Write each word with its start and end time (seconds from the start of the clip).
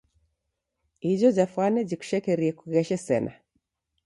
Ijo 1.11 1.27
jafwane 1.37 1.79
jikushekerie 1.89 2.51
kugheshe 2.59 2.97
sena. 3.05 3.33